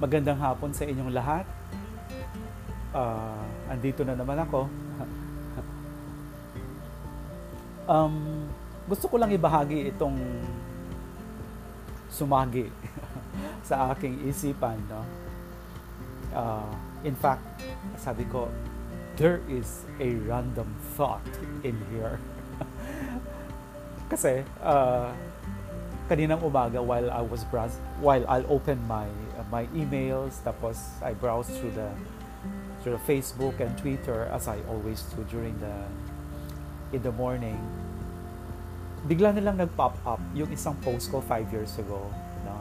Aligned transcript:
Magandang 0.00 0.40
hapon 0.40 0.72
sa 0.72 0.88
inyong 0.88 1.12
lahat. 1.12 1.44
Uh, 2.96 3.44
andito 3.68 4.00
na 4.00 4.16
naman 4.16 4.40
ako. 4.40 4.64
um, 7.92 8.48
gusto 8.88 9.12
ko 9.12 9.20
lang 9.20 9.28
ibahagi 9.28 9.92
itong 9.92 10.16
sumagi 12.08 12.72
sa 13.68 13.92
aking 13.92 14.24
isipan. 14.24 14.80
No? 14.88 15.04
Uh, 16.32 16.72
in 17.04 17.12
fact, 17.12 17.44
sabi 18.00 18.24
ko, 18.32 18.48
there 19.20 19.44
is 19.52 19.84
a 20.00 20.16
random 20.24 20.72
thought 20.96 21.28
in 21.60 21.76
here. 21.92 22.16
Kasi, 24.16 24.48
uh, 24.64 25.12
kaninang 26.08 26.40
umaga 26.40 26.80
while 26.80 27.12
I 27.12 27.20
was 27.20 27.44
browse, 27.52 27.76
while 28.00 28.24
I'll 28.26 28.48
open 28.48 28.80
my 28.88 29.04
my 29.50 29.66
emails 29.76 30.38
tapos 30.46 30.78
I 31.02 31.12
browse 31.12 31.50
through 31.50 31.74
the 31.74 31.90
through 32.80 32.96
the 32.96 33.04
Facebook 33.04 33.60
and 33.60 33.74
Twitter 33.76 34.30
as 34.32 34.48
I 34.48 34.62
always 34.70 35.02
do 35.12 35.26
during 35.28 35.58
the 35.60 35.74
in 36.96 37.02
the 37.02 37.12
morning 37.12 37.58
bigla 39.04 39.34
na 39.34 39.42
lang 39.50 39.56
nag-pop 39.60 39.98
up 40.06 40.22
yung 40.32 40.48
isang 40.54 40.78
post 40.80 41.10
ko 41.10 41.20
5 41.20 41.50
years 41.52 41.76
ago 41.76 42.00
no? 42.46 42.56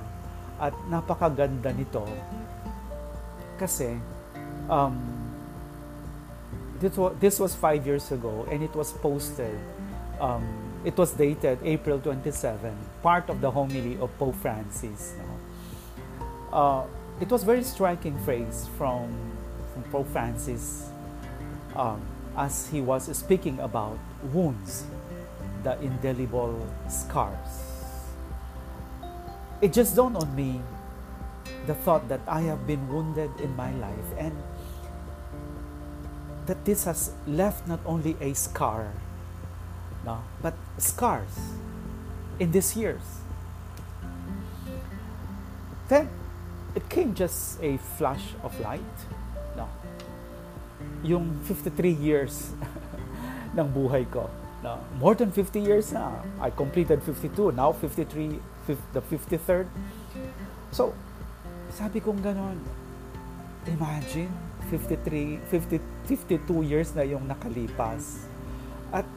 at 0.59 0.73
napakaganda 0.91 1.71
nito 1.71 2.03
kasi 3.59 3.99
um, 4.71 4.95
this 6.79 6.95
was, 6.95 7.11
this 7.19 7.35
was 7.39 7.51
5 7.55 7.83
years 7.83 8.07
ago 8.11 8.47
and 8.47 8.63
it 8.63 8.71
was 8.71 8.95
posted 9.03 9.55
um, 10.19 10.43
it 10.85 10.95
was 10.95 11.11
dated 11.11 11.59
April 11.63 11.99
27, 11.99 12.75
part 13.01 13.29
of 13.29 13.41
the 13.41 13.51
homily 13.51 13.97
of 13.99 14.15
Pope 14.17 14.35
Francis. 14.35 15.13
No? 15.17 15.28
Uh, 16.51 16.83
it 17.19 17.29
was 17.29 17.43
a 17.43 17.45
very 17.45 17.63
striking 17.63 18.17
phrase 18.19 18.67
from, 18.77 19.13
from 19.73 19.83
Pope 19.91 20.07
Francis 20.11 20.89
um, 21.75 22.01
as 22.37 22.67
he 22.69 22.81
was 22.81 23.15
speaking 23.15 23.59
about 23.59 23.97
wounds, 24.33 24.85
the 25.63 25.79
indelible 25.81 26.65
scars. 26.87 27.69
It 29.61 29.73
just 29.73 29.95
dawned 29.95 30.17
on 30.17 30.33
me 30.35 30.61
the 31.67 31.75
thought 31.75 32.07
that 32.09 32.21
I 32.27 32.41
have 32.41 32.65
been 32.65 32.87
wounded 32.87 33.31
in 33.39 33.55
my 33.55 33.73
life 33.75 34.09
and 34.17 34.35
that 36.45 36.63
this 36.65 36.85
has 36.85 37.11
left 37.27 37.67
not 37.67 37.79
only 37.85 38.15
a 38.21 38.33
scar 38.33 38.91
no? 40.05 40.23
but 40.41 40.53
scars 40.77 41.53
in 42.39 42.51
these 42.51 42.75
years. 42.75 43.01
Then 45.89 46.09
it 46.75 46.85
came 46.89 47.13
just 47.13 47.61
a 47.61 47.77
flash 47.97 48.35
of 48.43 48.53
light. 48.59 48.97
No? 49.57 49.67
Yung 51.03 51.39
53 51.45 51.91
years 51.91 52.53
ng 53.57 53.67
buhay 53.69 54.05
ko. 54.11 54.29
No? 54.61 54.77
More 54.99 55.15
than 55.15 55.31
50 55.31 55.59
years 55.59 55.91
na. 55.95 56.19
I 56.43 56.51
completed 56.51 57.01
52, 57.01 57.55
now 57.55 57.71
53, 57.71 58.39
the 58.93 59.01
53rd. 59.01 59.67
So, 60.69 60.93
sabi 61.73 62.03
kong 62.03 62.21
ganon, 62.21 62.59
imagine, 63.65 64.29
53, 64.69 65.41
50, 65.49 65.81
52 66.05 66.69
years 66.69 66.93
na 66.93 67.01
yung 67.01 67.25
nakalipas. 67.25 68.29
At 68.93 69.07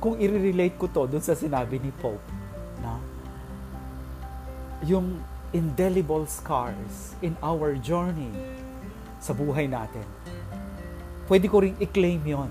kung 0.00 0.16
i-relate 0.16 0.78
ko 0.80 0.88
to 0.88 1.04
dun 1.04 1.20
sa 1.20 1.36
sinabi 1.36 1.76
ni 1.82 1.92
Pope, 2.00 2.22
na 2.80 2.96
yung 4.86 5.20
indelible 5.52 6.24
scars 6.24 7.16
in 7.20 7.36
our 7.44 7.76
journey 7.78 8.32
sa 9.22 9.36
buhay 9.36 9.68
natin, 9.68 10.04
pwede 11.28 11.46
ko 11.46 11.62
ring 11.62 11.76
i-claim 11.78 12.20
yon. 12.24 12.50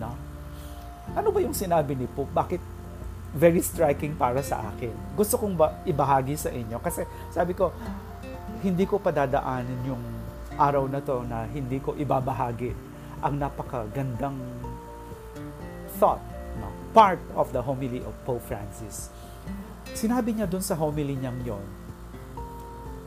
No? 0.00 0.14
Ano 1.12 1.28
ba 1.34 1.38
yung 1.42 1.52
sinabi 1.52 1.98
ni 1.98 2.06
Pope? 2.08 2.30
Bakit 2.32 2.62
very 3.36 3.60
striking 3.60 4.14
para 4.16 4.40
sa 4.40 4.72
akin? 4.72 4.94
Gusto 5.18 5.36
kong 5.36 5.54
ba 5.58 5.82
ibahagi 5.84 6.38
sa 6.38 6.48
inyo 6.48 6.78
kasi 6.80 7.04
sabi 7.28 7.52
ko, 7.52 7.74
hindi 8.62 8.86
ko 8.86 9.02
padadaanan 9.02 9.80
yung 9.84 10.02
araw 10.56 10.86
na 10.86 11.02
to 11.02 11.26
na 11.26 11.44
hindi 11.50 11.82
ko 11.82 11.98
ibabahagi 11.98 12.70
ang 13.22 13.34
napakagandang 13.38 14.38
thought 15.98 16.32
part 16.92 17.20
of 17.34 17.48
the 17.56 17.60
homily 17.60 18.04
of 18.04 18.12
Pope 18.28 18.44
Francis. 18.44 19.08
Sinabi 19.96 20.36
niya 20.36 20.44
doon 20.44 20.60
sa 20.60 20.76
homily 20.76 21.16
niyang 21.16 21.40
yon, 21.40 21.64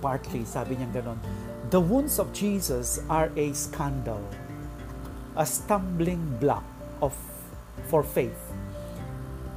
partly, 0.06 0.46
sabi 0.46 0.78
niya 0.78 0.86
ganon, 0.94 1.18
The 1.74 1.82
wounds 1.82 2.22
of 2.22 2.30
Jesus 2.30 3.02
are 3.10 3.34
a 3.34 3.50
scandal, 3.58 4.22
a 5.34 5.50
stumbling 5.50 6.38
block 6.38 6.62
of 7.02 7.18
for 7.90 8.06
faith. 8.06 8.38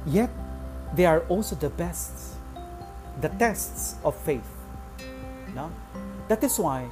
Yet, 0.09 0.33
they 0.97 1.05
are 1.05 1.21
also 1.29 1.53
the 1.53 1.69
best, 1.69 2.33
the 3.21 3.29
tests 3.37 4.01
of 4.01 4.17
faith. 4.25 4.49
No? 5.53 5.69
That 6.33 6.41
is 6.41 6.57
why, 6.57 6.89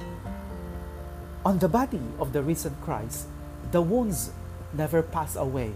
on 1.42 1.58
the 1.58 1.66
body 1.66 2.02
of 2.22 2.30
the 2.30 2.46
risen 2.46 2.78
Christ, 2.86 3.26
the 3.74 3.82
wounds 3.82 4.30
never 4.70 5.02
pass 5.02 5.34
away 5.34 5.74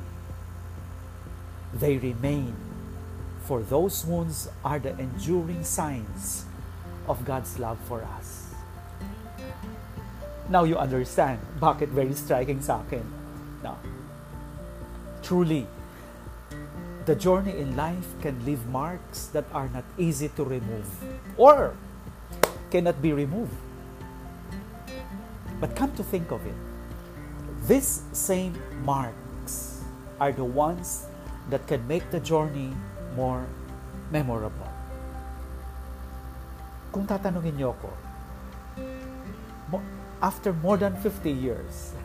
they 1.75 1.97
remain. 1.99 2.55
For 3.43 3.63
those 3.65 4.05
wounds 4.05 4.47
are 4.63 4.79
the 4.79 4.95
enduring 5.01 5.65
signs 5.65 6.47
of 7.09 7.25
God's 7.25 7.59
love 7.59 7.79
for 7.89 8.03
us. 8.03 8.55
Now 10.49 10.65
you 10.65 10.77
understand 10.77 11.41
bakit 11.61 11.89
very 11.89 12.15
striking 12.15 12.61
sa 12.61 12.83
akin. 12.83 13.07
Now, 13.63 13.79
truly, 15.23 15.67
the 17.07 17.15
journey 17.15 17.59
in 17.59 17.75
life 17.75 18.07
can 18.23 18.39
leave 18.45 18.63
marks 18.67 19.27
that 19.35 19.47
are 19.55 19.71
not 19.71 19.85
easy 19.99 20.29
to 20.37 20.45
remove 20.45 20.87
or 21.37 21.75
cannot 22.71 23.01
be 23.03 23.13
removed. 23.13 23.55
But 25.61 25.75
come 25.75 25.95
to 25.95 26.03
think 26.03 26.31
of 26.31 26.43
it, 26.47 26.59
these 27.67 28.03
same 28.13 28.59
marks 28.83 29.83
are 30.19 30.33
the 30.33 30.45
ones 30.45 31.07
that 31.51 31.67
can 31.67 31.87
make 31.87 32.11
the 32.11 32.19
journey 32.19 32.75
more 33.15 33.47
memorable. 34.11 34.71
Kung 36.93 37.09
tatanungin 37.09 37.57
niyo 37.57 37.73
ako, 37.73 37.91
after 40.23 40.55
more 40.63 40.79
than 40.79 40.95
50 41.01 41.33
years, 41.33 41.97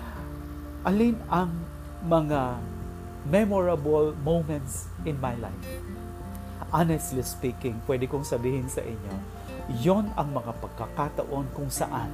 alin 0.88 1.18
ang 1.32 1.50
mga 2.04 2.60
memorable 3.26 4.12
moments 4.20 4.86
in 5.08 5.16
my 5.18 5.32
life? 5.40 5.68
Honestly 6.70 7.24
speaking, 7.24 7.80
pwede 7.88 8.04
kong 8.04 8.22
sabihin 8.22 8.68
sa 8.68 8.84
inyo, 8.84 9.14
yon 9.80 10.12
ang 10.14 10.28
mga 10.30 10.52
pagkakataon 10.60 11.48
kung 11.56 11.72
saan 11.72 12.12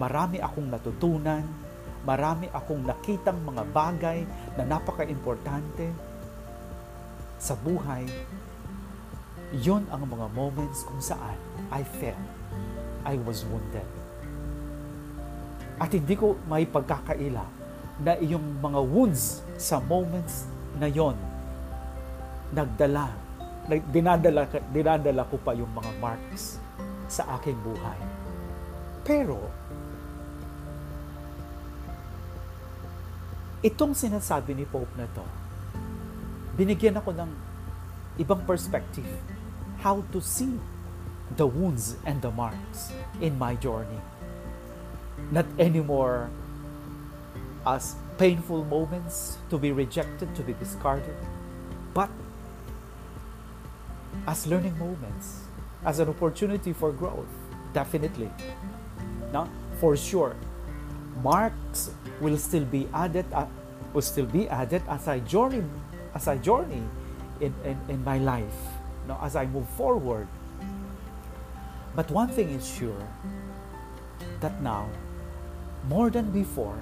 marami 0.00 0.40
akong 0.40 0.68
natutunan, 0.68 1.44
marami 2.08 2.48
akong 2.52 2.84
nakitang 2.84 3.36
mga 3.44 3.64
bagay 3.68 4.24
na 4.56 4.64
napaka-importante 4.64 5.92
sa 7.36 7.52
buhay. 7.52 8.08
Yon 9.50 9.82
ang 9.90 10.06
mga 10.06 10.30
moments 10.30 10.86
kung 10.86 11.02
saan 11.02 11.34
I 11.74 11.82
felt 11.82 12.18
I 13.02 13.18
was 13.26 13.42
wounded. 13.48 13.86
At 15.80 15.90
hindi 15.90 16.14
ko 16.14 16.38
may 16.46 16.68
pagkakaila 16.68 17.42
na 18.04 18.14
iyong 18.20 18.62
mga 18.62 18.80
wounds 18.84 19.42
sa 19.58 19.82
moments 19.82 20.46
na 20.78 20.86
yon 20.86 21.18
nagdala, 22.54 23.10
dinadala, 23.90 24.46
dinadala 24.70 25.22
ko 25.26 25.36
pa 25.40 25.54
yung 25.54 25.70
mga 25.74 25.92
marks 25.98 26.62
sa 27.10 27.38
aking 27.38 27.58
buhay. 27.62 27.98
Pero, 29.02 29.38
Itong 33.60 33.92
sinasabi 33.92 34.56
ni 34.56 34.64
Pope 34.64 34.88
na 34.96 35.04
to, 35.12 35.20
binigyan 36.56 36.96
ako 36.96 37.12
ng 37.12 37.28
ibang 38.16 38.40
perspective 38.48 39.04
how 39.80 40.02
to 40.12 40.20
see 40.20 40.58
the 41.36 41.46
wounds 41.46 41.96
and 42.06 42.20
the 42.22 42.30
marks 42.30 42.92
in 43.20 43.38
my 43.38 43.54
journey. 43.54 44.00
Not 45.30 45.46
anymore 45.58 46.30
as 47.66 47.94
painful 48.18 48.64
moments 48.64 49.38
to 49.50 49.58
be 49.58 49.72
rejected, 49.72 50.34
to 50.34 50.42
be 50.42 50.54
discarded, 50.54 51.16
but 51.94 52.08
as 54.26 54.46
learning 54.46 54.78
moments, 54.78 55.44
as 55.84 55.98
an 55.98 56.08
opportunity 56.08 56.72
for 56.72 56.92
growth, 56.92 57.28
definitely. 57.72 58.30
Now, 59.32 59.48
For 59.80 59.96
sure, 59.96 60.36
marks 61.24 61.88
will 62.20 62.36
still 62.36 62.68
be 62.68 62.84
added 62.92 63.24
uh, 63.32 63.48
will 63.96 64.04
still 64.04 64.28
be 64.28 64.44
added 64.52 64.84
as 64.92 65.08
I 65.08 65.24
journey 65.24 65.64
as 66.12 66.28
I 66.28 66.36
journey 66.36 66.84
in, 67.40 67.54
in, 67.64 67.80
in 67.88 68.04
my 68.04 68.18
life, 68.18 68.60
no, 69.06 69.18
as 69.22 69.36
I 69.36 69.46
move 69.46 69.68
forward. 69.76 70.26
But 71.94 72.10
one 72.10 72.28
thing 72.28 72.50
is 72.50 72.66
sure, 72.66 73.06
that 74.40 74.60
now, 74.62 74.88
more 75.88 76.10
than 76.10 76.30
before, 76.30 76.78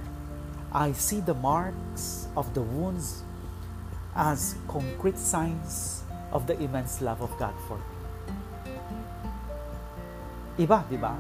I 0.72 0.92
see 0.92 1.20
the 1.20 1.34
marks 1.34 2.28
of 2.36 2.52
the 2.52 2.62
wounds 2.62 3.22
as 4.14 4.54
concrete 4.68 5.18
signs 5.18 6.02
of 6.32 6.46
the 6.46 6.58
immense 6.60 7.00
love 7.00 7.22
of 7.22 7.32
God 7.38 7.54
for 7.66 7.78
me. 7.78 7.86
Iba, 10.58 10.82
di 10.90 10.98
ba? 10.98 11.14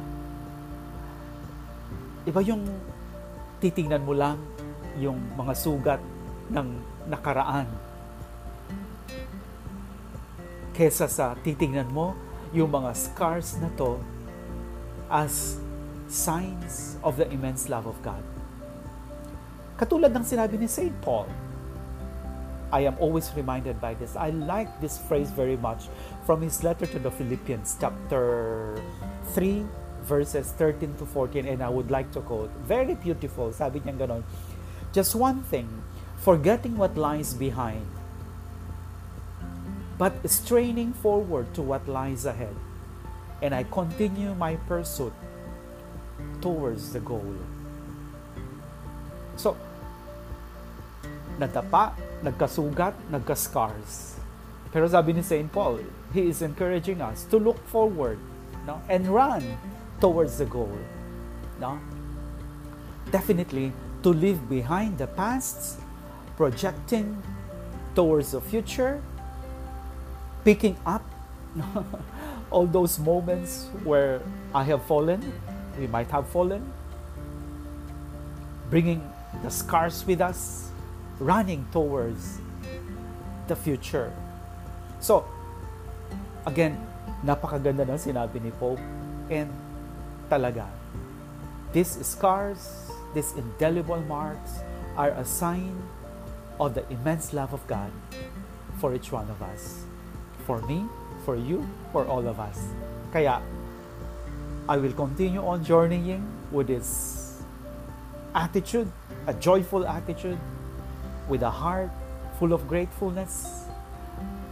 Iba 2.26 2.40
yung 2.42 2.66
titingnan 3.62 4.02
mo 4.02 4.12
lang 4.12 4.36
yung 4.98 5.16
mga 5.38 5.54
sugat 5.54 6.02
ng 6.50 6.68
nakaraan 7.06 7.70
kesa 10.78 11.10
sa 11.10 11.34
titingnan 11.42 11.90
mo 11.90 12.14
yung 12.54 12.70
mga 12.70 12.94
scars 12.94 13.58
na 13.58 13.66
to 13.74 13.98
as 15.10 15.58
signs 16.06 16.94
of 17.02 17.18
the 17.18 17.26
immense 17.34 17.66
love 17.66 17.90
of 17.90 17.98
God. 17.98 18.22
Katulad 19.74 20.14
ng 20.14 20.22
sinabi 20.22 20.54
ni 20.54 20.70
St. 20.70 20.94
Paul, 21.02 21.26
I 22.70 22.86
am 22.86 22.94
always 23.02 23.26
reminded 23.34 23.82
by 23.82 23.98
this. 23.98 24.14
I 24.14 24.30
like 24.30 24.70
this 24.78 25.02
phrase 25.02 25.34
very 25.34 25.58
much 25.58 25.90
from 26.22 26.46
his 26.46 26.62
letter 26.62 26.86
to 26.86 26.98
the 27.02 27.10
Philippians, 27.10 27.74
chapter 27.74 28.78
3, 29.34 29.66
verses 30.06 30.54
13 30.54 30.94
to 31.02 31.04
14, 31.10 31.42
and 31.42 31.58
I 31.58 31.70
would 31.72 31.90
like 31.90 32.14
to 32.14 32.22
quote. 32.22 32.54
Very 32.62 32.94
beautiful. 32.94 33.50
Sabi 33.50 33.82
niya 33.82 33.98
ganon. 33.98 34.22
Just 34.94 35.18
one 35.18 35.42
thing, 35.48 35.66
forgetting 36.22 36.78
what 36.78 36.94
lies 36.94 37.34
behind, 37.34 37.97
but 39.98 40.14
straining 40.30 40.94
forward 40.94 41.52
to 41.54 41.60
what 41.60 41.86
lies 41.90 42.24
ahead. 42.24 42.54
And 43.42 43.54
I 43.54 43.64
continue 43.64 44.34
my 44.34 44.56
pursuit 44.70 45.12
towards 46.40 46.92
the 46.94 47.02
goal. 47.02 47.34
So, 49.36 49.58
nadapa, 51.38 51.94
nagkasugat, 52.22 52.94
nagka-scars. 53.10 54.18
Pero 54.70 54.86
sabi 54.86 55.14
ni 55.14 55.22
St. 55.22 55.50
Paul, 55.50 55.82
he 56.14 56.30
is 56.30 56.42
encouraging 56.42 57.02
us 57.02 57.26
to 57.30 57.38
look 57.38 57.58
forward 57.66 58.18
no? 58.66 58.82
and 58.90 59.06
run 59.06 59.42
towards 60.00 60.38
the 60.38 60.46
goal. 60.46 60.70
No? 61.58 61.78
Definitely, 63.10 63.72
to 64.02 64.10
leave 64.10 64.38
behind 64.48 64.98
the 64.98 65.06
past, 65.06 65.80
projecting 66.36 67.18
towards 67.94 68.32
the 68.32 68.42
future, 68.42 69.02
picking 70.48 70.80
up 70.88 71.04
all 72.50 72.64
those 72.64 72.98
moments 72.98 73.68
where 73.84 74.24
I 74.54 74.64
have 74.64 74.80
fallen, 74.88 75.20
we 75.76 75.86
might 75.86 76.08
have 76.08 76.26
fallen, 76.32 76.64
bringing 78.70 79.04
the 79.44 79.50
scars 79.50 80.06
with 80.08 80.22
us, 80.24 80.72
running 81.20 81.68
towards 81.70 82.40
the 83.46 83.56
future. 83.56 84.08
So, 85.00 85.28
again, 86.48 86.80
napakaganda 87.20 87.84
ng 87.84 88.00
sinabi 88.00 88.40
ni 88.40 88.48
Pope 88.56 88.80
and 89.28 89.52
talaga, 90.32 90.64
these 91.76 91.92
scars, 92.00 92.88
these 93.12 93.36
indelible 93.36 94.00
marks 94.08 94.64
are 94.96 95.12
a 95.12 95.28
sign 95.28 95.76
of 96.56 96.72
the 96.72 96.88
immense 96.88 97.36
love 97.36 97.52
of 97.52 97.60
God 97.68 97.92
for 98.80 98.96
each 98.96 99.12
one 99.12 99.28
of 99.28 99.44
us. 99.44 99.84
For 100.48 100.64
me, 100.64 100.88
for 101.28 101.36
you, 101.36 101.68
for 101.92 102.08
all 102.08 102.24
of 102.24 102.40
us. 102.40 102.56
Kaya, 103.12 103.44
I 104.64 104.80
will 104.80 104.96
continue 104.96 105.44
on 105.44 105.60
journeying 105.60 106.24
with 106.50 106.68
this 106.72 107.42
attitude, 108.34 108.88
a 109.28 109.34
joyful 109.34 109.84
attitude, 109.84 110.40
with 111.28 111.42
a 111.44 111.52
heart 111.52 111.92
full 112.40 112.56
of 112.56 112.66
gratefulness 112.66 113.68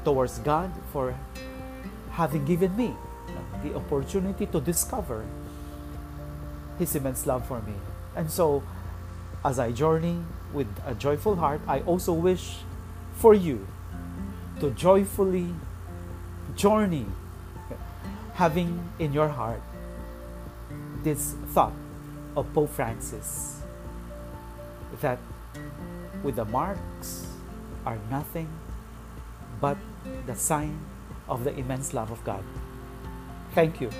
towards 0.04 0.38
God 0.40 0.69
for 0.93 1.16
having 2.12 2.44
given 2.44 2.76
me 2.76 2.93
the 3.64 3.75
opportunity 3.75 4.44
to 4.52 4.60
discover 4.60 5.25
His 6.78 6.94
immense 6.94 7.25
love 7.25 7.48
for 7.48 7.62
me. 7.62 7.72
And 8.14 8.31
so, 8.31 8.62
as 9.44 9.58
I 9.58 9.72
journey 9.72 10.20
with 10.52 10.69
a 10.84 10.94
joyful 10.94 11.37
heart, 11.37 11.60
I 11.66 11.81
also 11.88 12.12
wish 12.12 12.60
for 13.16 13.32
you 13.32 13.66
to 14.60 14.70
joyfully 14.76 15.56
journey, 16.56 17.06
having 18.35 18.91
in 18.99 19.12
your 19.12 19.29
heart 19.29 19.61
this 21.03 21.35
thought 21.49 21.73
of 22.37 22.53
Pope 22.53 22.70
Francis 22.70 23.61
that 25.00 25.19
with 26.23 26.37
the 26.37 26.44
marks 26.44 27.26
are 27.85 27.99
nothing 28.11 28.49
but 29.61 29.76
the 30.26 30.35
sign 30.35 30.79
of 31.29 31.44
the 31.44 31.55
immense 31.56 31.94
love 31.94 32.11
of 32.11 32.23
God. 32.25 32.43
Thank 33.55 33.81
you. 33.81 33.91